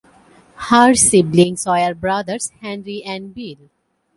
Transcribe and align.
Her 0.55 0.95
siblings 0.95 1.67
were 1.67 1.93
brothers 1.93 2.51
Henry 2.59 3.03
and 3.05 3.35
Bill. 3.35 3.69